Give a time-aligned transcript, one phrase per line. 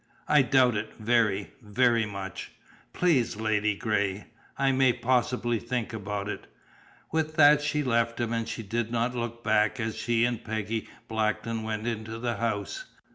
[0.27, 2.53] "I doubt it very, very much."
[2.91, 4.23] "Please, Ladygray!"
[4.57, 6.47] "I may possibly think about it."
[7.11, 10.89] With that she left him, and she did not look back as she and Peggy
[11.07, 12.85] Blackton went into the house.